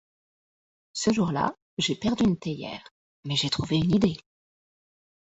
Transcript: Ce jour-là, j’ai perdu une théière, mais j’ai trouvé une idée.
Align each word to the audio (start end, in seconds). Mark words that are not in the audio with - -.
Ce 0.93 1.13
jour-là, 1.13 1.53
j’ai 1.77 1.93
perdu 1.95 2.23
une 2.23 2.39
théière, 2.39 2.83
mais 3.23 3.35
j’ai 3.35 3.51
trouvé 3.51 3.75
une 3.77 3.93
idée. 3.93 4.17